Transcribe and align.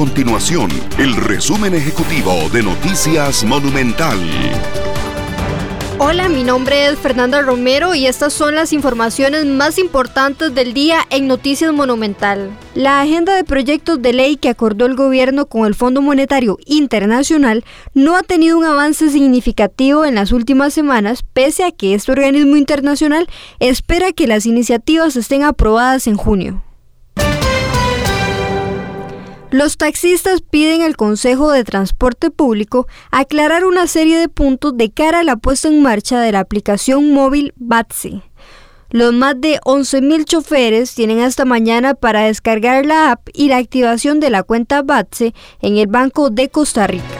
continuación 0.00 0.70
el 0.96 1.14
resumen 1.14 1.74
ejecutivo 1.74 2.32
de 2.54 2.62
Noticias 2.62 3.44
Monumental. 3.44 4.18
Hola, 5.98 6.30
mi 6.30 6.42
nombre 6.42 6.86
es 6.86 6.98
Fernanda 6.98 7.42
Romero 7.42 7.94
y 7.94 8.06
estas 8.06 8.32
son 8.32 8.54
las 8.54 8.72
informaciones 8.72 9.44
más 9.44 9.76
importantes 9.76 10.54
del 10.54 10.72
día 10.72 11.00
en 11.10 11.26
Noticias 11.26 11.74
Monumental. 11.74 12.48
La 12.74 13.02
agenda 13.02 13.36
de 13.36 13.44
proyectos 13.44 14.00
de 14.00 14.14
ley 14.14 14.38
que 14.38 14.48
acordó 14.48 14.86
el 14.86 14.96
gobierno 14.96 15.44
con 15.44 15.66
el 15.66 15.74
Fondo 15.74 16.00
Monetario 16.00 16.56
Internacional 16.64 17.62
no 17.92 18.16
ha 18.16 18.22
tenido 18.22 18.56
un 18.56 18.64
avance 18.64 19.10
significativo 19.10 20.06
en 20.06 20.14
las 20.14 20.32
últimas 20.32 20.72
semanas, 20.72 21.26
pese 21.34 21.62
a 21.62 21.72
que 21.72 21.92
este 21.92 22.10
organismo 22.10 22.56
internacional 22.56 23.28
espera 23.58 24.12
que 24.12 24.26
las 24.26 24.46
iniciativas 24.46 25.14
estén 25.16 25.42
aprobadas 25.42 26.06
en 26.06 26.16
junio. 26.16 26.62
Los 29.52 29.76
taxistas 29.76 30.42
piden 30.42 30.82
al 30.82 30.96
Consejo 30.96 31.50
de 31.50 31.64
Transporte 31.64 32.30
Público 32.30 32.86
aclarar 33.10 33.64
una 33.64 33.88
serie 33.88 34.16
de 34.16 34.28
puntos 34.28 34.76
de 34.76 34.90
cara 34.90 35.20
a 35.20 35.24
la 35.24 35.36
puesta 35.36 35.66
en 35.66 35.82
marcha 35.82 36.20
de 36.20 36.30
la 36.30 36.38
aplicación 36.38 37.12
móvil 37.12 37.52
BATSE. 37.56 38.22
Los 38.90 39.12
más 39.12 39.40
de 39.40 39.58
11.000 39.60 40.24
choferes 40.24 40.94
tienen 40.94 41.20
hasta 41.20 41.44
mañana 41.44 41.94
para 41.94 42.22
descargar 42.22 42.86
la 42.86 43.12
app 43.12 43.28
y 43.32 43.48
la 43.48 43.56
activación 43.56 44.20
de 44.20 44.30
la 44.30 44.44
cuenta 44.44 44.82
BATSE 44.82 45.34
en 45.60 45.78
el 45.78 45.88
Banco 45.88 46.30
de 46.30 46.48
Costa 46.48 46.86
Rica. 46.86 47.19